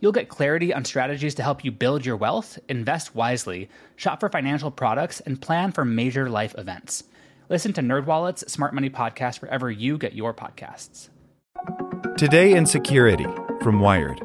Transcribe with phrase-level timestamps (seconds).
[0.00, 4.28] You'll get clarity on strategies to help you build your wealth, invest wisely, shop for
[4.28, 7.04] financial products, and plan for major life events.
[7.48, 11.08] Listen to NerdWallet's Smart Money Podcast wherever you get your podcasts.
[12.18, 13.26] Today in Security
[13.62, 14.20] from Wired.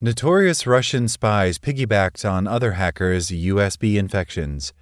[0.00, 4.72] Notorious Russian spies piggybacked on other hackers' USB infections.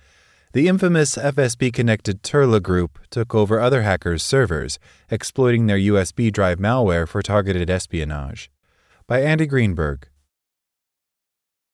[0.52, 4.78] The infamous FSB connected Turla group took over other hackers' servers,
[5.11, 8.48] exploiting their USB drive malware for targeted espionage.
[9.09, 10.06] By Andy Greenberg.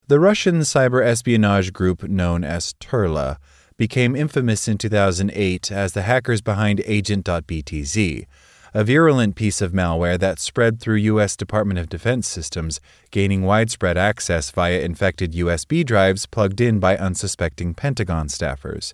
[0.07, 3.39] The Russian cyber espionage group known as Turla
[3.75, 8.25] became infamous in 2008 as the hackers behind Agent.btz
[8.73, 11.35] a virulent piece of malware that spread through U.S.
[11.35, 12.79] Department of Defense systems,
[13.11, 18.93] gaining widespread access via infected USB drives plugged in by unsuspecting Pentagon staffers.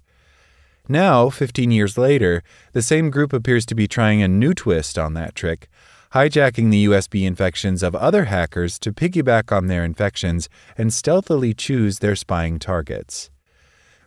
[0.88, 2.42] Now, 15 years later,
[2.74, 5.68] the same group appears to be trying a new twist on that trick,
[6.14, 12.00] hijacking the USB infections of other hackers to piggyback on their infections and stealthily choose
[12.00, 13.30] their spying targets.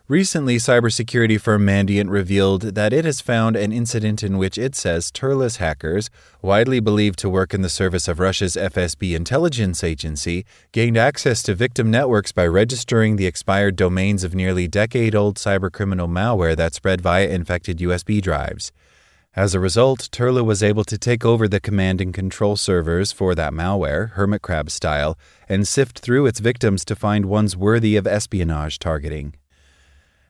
[0.07, 5.09] Recently, cybersecurity firm Mandiant revealed that it has found an incident in which it says
[5.09, 6.11] Turla's hackers,
[6.43, 11.55] widely believed to work in the service of Russia's FSB intelligence agency, gained access to
[11.55, 17.01] victim networks by registering the expired domains of nearly decade old cybercriminal malware that spread
[17.01, 18.71] via infected USB drives.
[19.35, 23.35] As a result, Turla was able to take over the command and control servers for
[23.35, 25.17] that malware, hermit crab style,
[25.49, 29.35] and sift through its victims to find ones worthy of espionage targeting.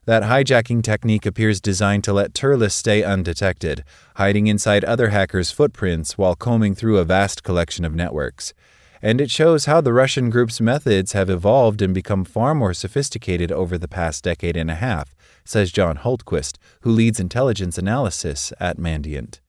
[0.05, 3.83] That hijacking technique appears designed to let Turla's stay undetected,
[4.16, 8.55] hiding inside other hackers' footprints while combing through a vast collection of networks.
[9.03, 13.51] And it shows how the Russian group's methods have evolved and become far more sophisticated
[13.51, 18.78] over the past decade and a half, says John Hultquist, who leads intelligence analysis at
[18.78, 19.39] Mandiant.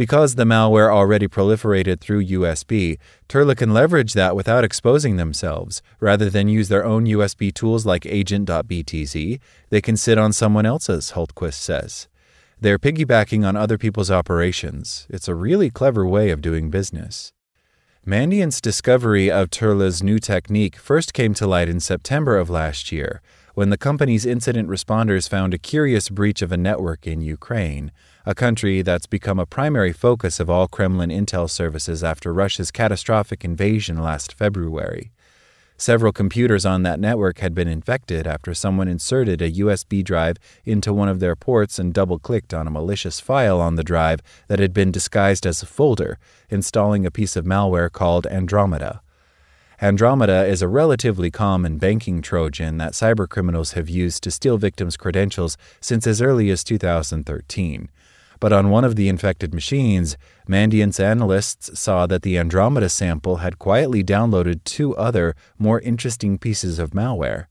[0.00, 2.98] Because the malware already proliferated through USB,
[3.28, 5.82] Turla can leverage that without exposing themselves.
[6.00, 11.12] Rather than use their own USB tools like Agent.btz, they can sit on someone else's,
[11.12, 12.08] Hultquist says.
[12.58, 15.06] They're piggybacking on other people's operations.
[15.10, 17.34] It's a really clever way of doing business.
[18.06, 23.20] Mandiant's discovery of Turla's new technique first came to light in September of last year,
[23.54, 27.90] when the company's incident responders found a curious breach of a network in Ukraine
[28.26, 33.44] a country that's become a primary focus of all Kremlin intel services after Russia's catastrophic
[33.44, 35.10] invasion last February.
[35.76, 40.36] Several computers on that network had been infected after someone inserted a USB drive
[40.66, 44.20] into one of their ports and double clicked on a malicious file on the drive
[44.48, 46.18] that had been disguised as a folder,
[46.50, 49.00] installing a piece of malware called Andromeda.
[49.82, 55.56] Andromeda is a relatively common banking Trojan that cybercriminals have used to steal victims' credentials
[55.80, 57.88] since as early as 2013.
[58.40, 63.58] But on one of the infected machines, Mandiant's analysts saw that the Andromeda sample had
[63.58, 67.46] quietly downloaded two other, more interesting pieces of malware.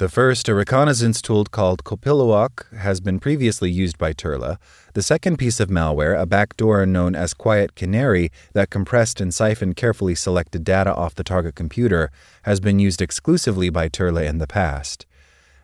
[0.00, 4.56] The first, a reconnaissance tool called Kopiluwak, has been previously used by Turla.
[4.94, 9.76] The second piece of malware, a backdoor known as Quiet Canary that compressed and siphoned
[9.76, 12.10] carefully selected data off the target computer,
[12.44, 15.04] has been used exclusively by Turla in the past.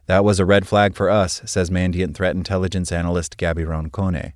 [0.04, 4.34] That was a red flag for us, says Mandiant threat intelligence analyst Gabby Roncone.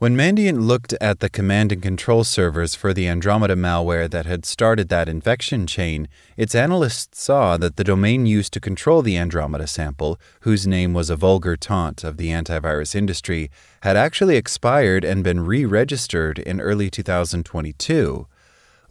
[0.00, 4.46] When Mandiant looked at the command and control servers for the Andromeda malware that had
[4.46, 6.06] started that infection chain,
[6.36, 11.10] its analysts saw that the domain used to control the Andromeda sample, whose name was
[11.10, 13.50] a vulgar taunt of the antivirus industry,
[13.80, 18.28] had actually expired and been re registered in early 2022.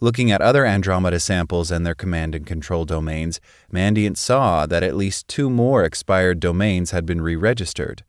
[0.00, 3.40] Looking at other Andromeda samples and their command and control domains,
[3.72, 8.04] Mandiant saw that at least two more expired domains had been re registered.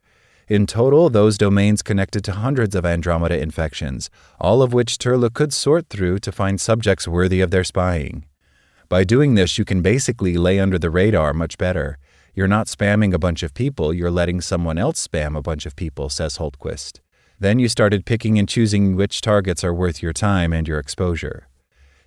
[0.50, 4.10] In total, those domains connected to hundreds of Andromeda infections,
[4.40, 8.24] all of which Turla could sort through to find subjects worthy of their spying.
[8.88, 11.98] By doing this, you can basically lay under the radar much better.
[12.34, 15.76] You're not spamming a bunch of people, you're letting someone else spam a bunch of
[15.76, 16.98] people, says Hultquist.
[17.38, 21.46] Then you started picking and choosing which targets are worth your time and your exposure.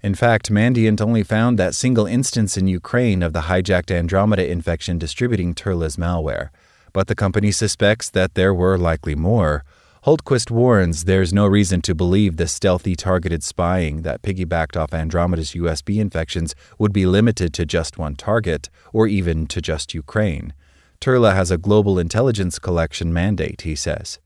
[0.01, 4.97] In fact, Mandiant only found that single instance in Ukraine of the hijacked Andromeda infection
[4.97, 6.49] distributing Turla's malware,
[6.93, 9.65] but the company suspects that there were likely more.
[10.05, 15.53] Hultquist warns there's no reason to believe the stealthy targeted spying that piggybacked off Andromeda's
[15.53, 20.53] USB infections would be limited to just one target, or even to just Ukraine.
[20.99, 24.19] Turla has a global intelligence collection mandate, he says.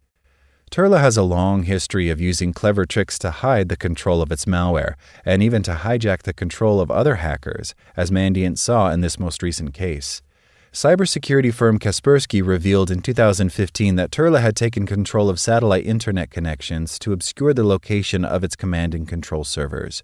[0.69, 4.45] Turla has a long history of using clever tricks to hide the control of its
[4.45, 9.17] malware, and even to hijack the control of other hackers, as Mandiant saw in this
[9.17, 10.21] most recent case.
[10.73, 16.99] Cybersecurity firm Kaspersky revealed in 2015 that Turla had taken control of satellite internet connections
[16.99, 20.03] to obscure the location of its command and control servers.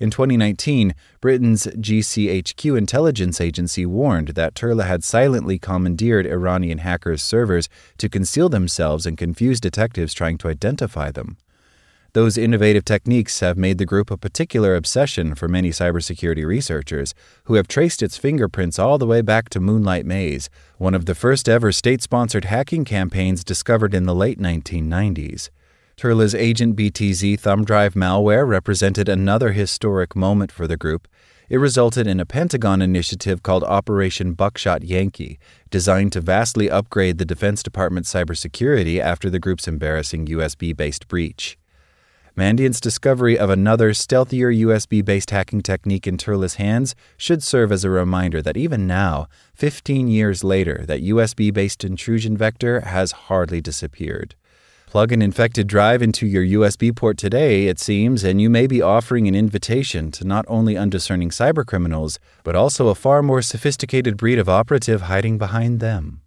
[0.00, 7.68] In 2019, Britain's GCHQ intelligence agency warned that Turla had silently commandeered Iranian hackers' servers
[7.98, 11.36] to conceal themselves and confuse detectives trying to identify them.
[12.14, 17.14] Those innovative techniques have made the group a particular obsession for many cybersecurity researchers,
[17.44, 21.14] who have traced its fingerprints all the way back to Moonlight Maze, one of the
[21.14, 25.50] first ever state sponsored hacking campaigns discovered in the late 1990s.
[25.98, 31.08] Turla's Agent BTZ thumb drive malware represented another historic moment for the group.
[31.50, 35.38] It resulted in a Pentagon initiative called Operation Buckshot Yankee,
[35.70, 41.58] designed to vastly upgrade the Defense Department's cybersecurity after the group's embarrassing USB based breach.
[42.38, 47.82] Mandiant's discovery of another, stealthier USB based hacking technique in Turla's hands should serve as
[47.82, 53.60] a reminder that even now, 15 years later, that USB based intrusion vector has hardly
[53.60, 54.36] disappeared.
[54.86, 58.80] Plug an infected drive into your USB port today, it seems, and you may be
[58.80, 64.38] offering an invitation to not only undiscerning cybercriminals, but also a far more sophisticated breed
[64.38, 66.20] of operative hiding behind them.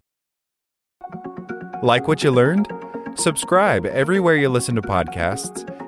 [1.82, 2.70] Like what you learned?
[3.14, 5.71] Subscribe everywhere you listen to podcasts